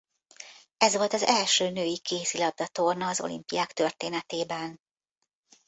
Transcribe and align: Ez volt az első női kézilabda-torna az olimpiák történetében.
Ez 0.77 0.95
volt 0.95 1.13
az 1.13 1.23
első 1.23 1.69
női 1.69 1.99
kézilabda-torna 1.99 3.07
az 3.07 3.21
olimpiák 3.21 3.71
történetében. 3.73 4.81